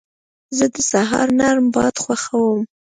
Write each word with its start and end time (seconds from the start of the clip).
زه 0.57 0.65
د 0.73 0.75
سهار 0.91 1.27
نرم 1.39 1.67
باد 1.75 1.95
خوښوم. 2.03 2.61